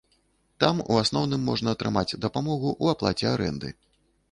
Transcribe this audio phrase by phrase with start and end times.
[0.63, 3.75] Там у асноўным можна атрымаць дапамогу ў аплаце арэнды.